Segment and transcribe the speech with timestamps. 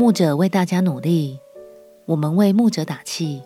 [0.00, 1.38] 牧者为大家努力，
[2.06, 3.42] 我们为牧者打气。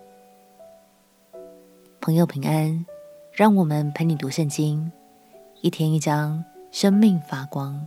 [2.00, 2.86] 朋友平安，
[3.32, 4.92] 让我们陪你读圣经，
[5.62, 7.84] 一天一章，生命发光。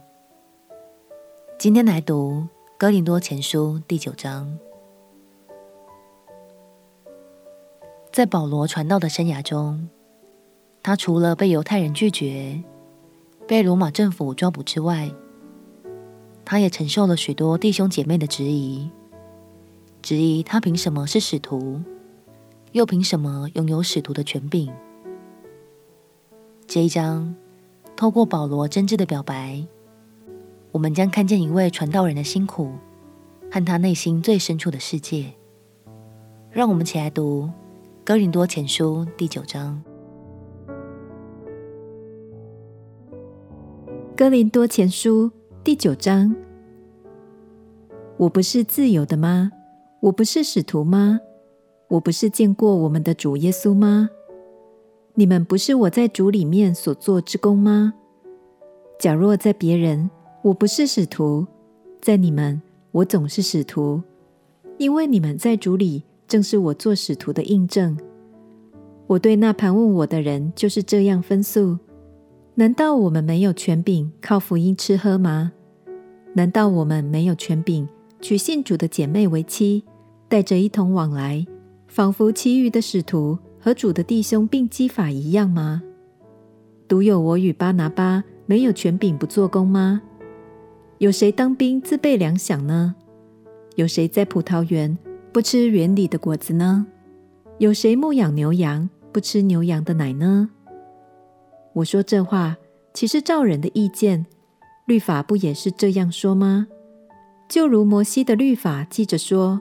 [1.58, 2.46] 今天来读
[2.78, 4.60] 哥林多前书第九章。
[8.12, 9.88] 在保罗传道的生涯中，
[10.84, 12.62] 他除了被犹太人拒绝，
[13.47, 15.10] 被罗马政府抓捕之外，
[16.50, 18.90] 他也承受了许多弟兄姐妹的质疑，
[20.02, 21.82] 质疑他凭什么是使徒，
[22.72, 24.72] 又凭什么拥有使徒的权柄。
[26.66, 27.36] 这一章，
[27.98, 29.68] 透过保罗真挚的表白，
[30.72, 32.72] 我们将看见一位传道人的辛苦
[33.52, 35.34] 和他内心最深处的世界。
[36.50, 37.44] 让我们起来读
[38.05, 39.84] 《哥林多前书》第九章，
[44.16, 45.30] 《哥林多前书》。
[45.67, 46.34] 第九章，
[48.16, 49.51] 我不是自由的吗？
[49.99, 51.20] 我不是使徒吗？
[51.90, 54.09] 我不是见过我们的主耶稣吗？
[55.15, 57.93] 你们不是我在主里面所做之工吗？
[58.98, 60.09] 假若在别人，
[60.41, 61.46] 我不是使徒；
[61.99, 62.62] 在你们，
[62.93, 64.02] 我总是使徒，
[64.77, 67.97] 因为你们在主里正是我做使徒的印证。
[69.05, 71.77] 我对那盘问我的人就是这样分诉：
[72.55, 75.52] 难道我们没有权柄靠福音吃喝吗？
[76.38, 77.89] 难道我们没有权柄
[78.21, 79.83] 娶信主的姐妹为妻，
[80.27, 81.43] 带着一同往来，
[81.88, 85.81] 仿佛其余的使徒和主的弟兄并基法一样吗？
[86.88, 89.99] 独有我与巴拿巴没有权柄不做工吗？
[90.99, 92.93] 有谁当兵自备粮饷呢？
[93.73, 94.95] 有谁在葡萄园
[95.33, 96.85] 不吃园里的果子呢？
[97.58, 100.52] 有谁牧养牛羊不吃牛羊的奶呢？
[101.73, 102.58] 我说这话，
[102.93, 104.27] 岂是照人的意见？
[104.88, 106.66] 律法不也是这样说吗？
[107.49, 109.59] 就如摩西的律法记着说，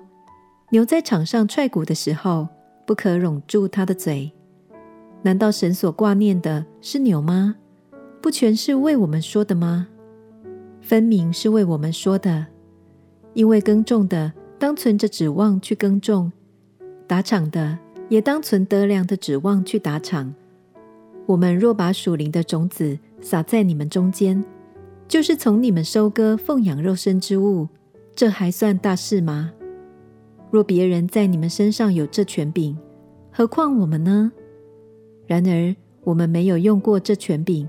[0.71, 2.47] 牛在场上踹谷的时候，
[2.87, 4.31] 不可拢住它的嘴。
[5.23, 7.57] 难道神所挂念的是牛吗？
[8.23, 9.89] 不全是为我们说的吗？
[10.81, 12.47] 分明是为我们说的。
[13.35, 16.31] 因为耕种的当存着指望去耕种，
[17.09, 17.77] 打场的
[18.09, 20.33] 也当存得粮的指望去打场。
[21.27, 24.45] 我们若把属灵的种子撒在你们中间，
[25.09, 27.69] 就是从你们收割奉养肉身之物，
[28.15, 29.53] 这还算大事吗？
[30.51, 32.77] 若别人在你们身上有这权柄，
[33.31, 34.33] 何况我们呢？
[35.27, 37.69] 然而我们没有用过这权柄，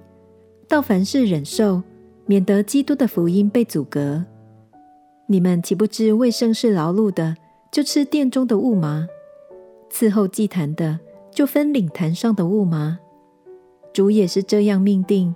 [0.68, 1.82] 倒凡事忍受，
[2.26, 4.24] 免得基督的福音被阻隔。
[5.28, 7.36] 你们岂不知为圣事劳碌的，
[7.72, 9.08] 就吃殿中的物吗？
[9.92, 11.00] 伺候祭坛的，
[11.32, 13.00] 就分领坛上的物吗？
[13.94, 15.36] 主也是这样命定，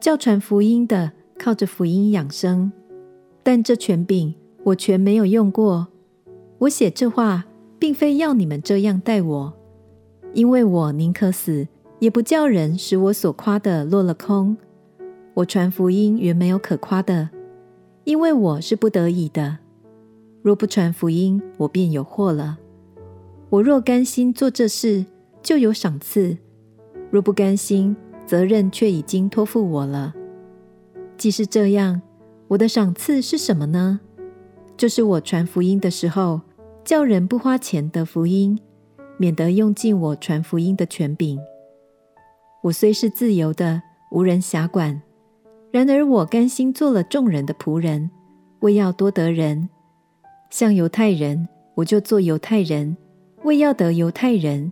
[0.00, 1.12] 叫传福音的。
[1.38, 2.72] 靠着福音养生，
[3.42, 4.34] 但这权柄
[4.64, 5.86] 我全没有用过。
[6.58, 7.46] 我写这话，
[7.78, 9.52] 并非要你们这样待我，
[10.34, 11.68] 因为我宁可死，
[12.00, 14.56] 也不叫人使我所夸的落了空。
[15.34, 17.30] 我传福音原没有可夸的，
[18.02, 19.58] 因为我是不得已的。
[20.42, 22.58] 若不传福音，我便有祸了。
[23.50, 25.06] 我若甘心做这事，
[25.42, 26.36] 就有赏赐；
[27.10, 27.96] 若不甘心，
[28.26, 30.14] 责任却已经托付我了。
[31.18, 32.00] 既是这样，
[32.46, 33.98] 我的赏赐是什么呢？
[34.76, 36.40] 就是我传福音的时候，
[36.84, 38.56] 叫人不花钱得福音，
[39.16, 41.36] 免得用尽我传福音的权柄。
[42.62, 45.02] 我虽是自由的，无人辖管，
[45.72, 48.08] 然而我甘心做了众人的仆人，
[48.60, 49.68] 为要多得人。
[50.50, 52.96] 像犹太人，我就做犹太人，
[53.42, 54.70] 为要得犹太人；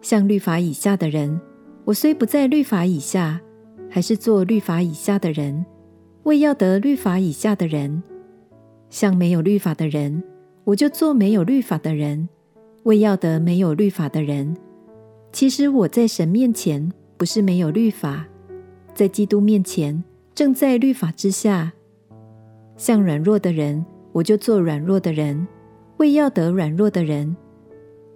[0.00, 1.38] 像律法以下的人，
[1.84, 3.38] 我虽不在律法以下，
[3.90, 5.66] 还是做律法以下的人。
[6.24, 8.02] 为要得律法以下的人，
[8.90, 10.22] 像没有律法的人，
[10.64, 12.26] 我就做没有律法的人；
[12.84, 14.56] 为要得没有律法的人，
[15.32, 18.26] 其实我在神面前不是没有律法，
[18.94, 20.02] 在基督面前
[20.34, 21.72] 正在律法之下。
[22.76, 25.46] 像软弱的人，我就做软弱的人；
[25.98, 27.36] 为要得软弱的人，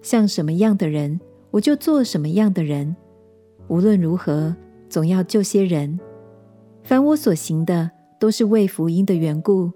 [0.00, 2.96] 像什么样的人，我就做什么样的人。
[3.68, 4.56] 无论如何，
[4.88, 6.00] 总要救些人。
[6.82, 9.70] 凡我所行的，都是为福音的缘故，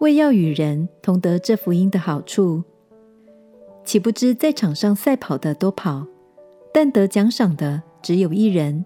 [0.00, 2.62] 为要与人同得这福音的好处。
[3.84, 6.06] 岂不知在场上赛跑的都跑，
[6.74, 8.84] 但得奖赏的只有一人。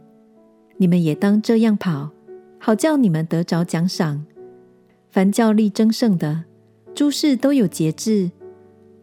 [0.76, 2.11] 你们也当这样跑，
[2.58, 4.25] 好叫你们得着奖赏。
[5.11, 6.44] 凡教力争胜的，
[6.94, 8.31] 诸事都有节制。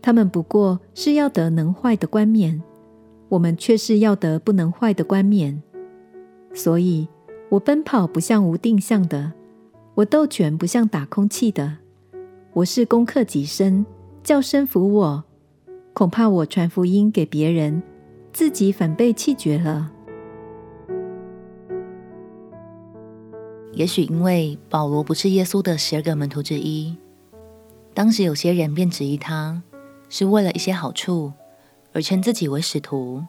[0.01, 2.61] 他们不过是要得能坏的冠冕，
[3.29, 5.61] 我们却是要得不能坏的冠冕。
[6.53, 7.07] 所以
[7.49, 9.33] 我奔跑不像无定向的。
[9.97, 11.77] 我斗拳不像打空气的，
[12.53, 13.83] 我是攻克己身，
[14.23, 15.23] 叫身服我，
[15.95, 17.81] 恐怕我传福音给别人，
[18.31, 19.91] 自己反被气绝了。
[23.73, 26.95] 也许因为保罗不是耶稣的十二个门徒之一，
[27.95, 29.63] 当时有些人便质疑他
[30.09, 31.33] 是为了一些好处
[31.91, 33.23] 而称自己为使徒。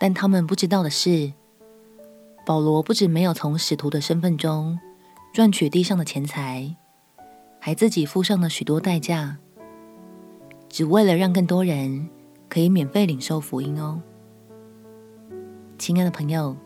[0.00, 1.32] 但他们不知道的是，
[2.44, 4.76] 保罗不止没有从使徒的身份中
[5.38, 6.74] 赚取地上的钱财，
[7.60, 9.38] 还自己付上了许多代价，
[10.68, 12.08] 只为了让更多人
[12.48, 14.02] 可以免费领受福音哦。
[15.78, 16.56] 亲爱的朋友，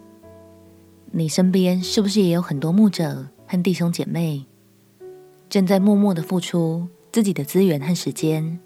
[1.10, 4.46] 你身边是不是也有很多牧者和弟兄姐妹，
[5.50, 8.58] 正在默默的付出自己的资源和时间，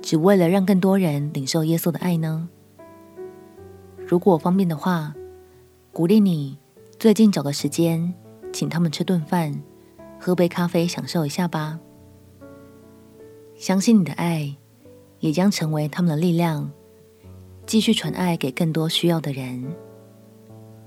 [0.00, 2.48] 只为了让更多人领受耶稣的爱呢？
[4.06, 5.12] 如果方便的话，
[5.92, 6.56] 鼓励你
[7.00, 8.14] 最近找个时间，
[8.54, 9.52] 请他们吃顿饭，
[10.20, 11.80] 喝杯咖啡，享受一下吧。
[13.56, 14.56] 相信你的爱
[15.18, 16.70] 也将成为他们的力量，
[17.66, 19.74] 继续传爱给更多需要的人。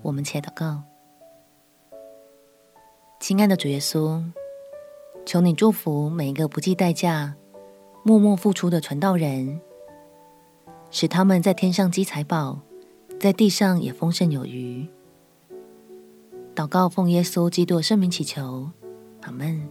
[0.01, 0.81] 我们且祷告：
[3.19, 4.23] 亲爱的主耶稣，
[5.25, 7.35] 求你祝福每一个不计代价、
[8.01, 9.59] 默默付出的传道人，
[10.89, 12.61] 使他们在天上积财宝。
[13.19, 14.87] 在地上也丰盛有余。
[16.57, 18.71] 祷告奉耶稣基督的圣名祈求，
[19.21, 19.69] 阿门。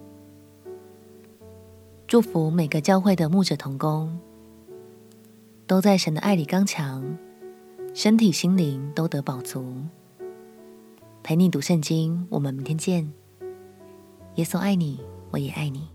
[2.06, 4.16] 祝福每个教会的牧者同工，
[5.66, 7.18] 都在神的爱里刚强，
[7.92, 9.82] 身体心灵都得饱足。
[11.24, 13.12] 陪你读圣经，我们明天见。
[14.36, 15.00] 耶稣爱你，
[15.32, 15.88] 我也爱你。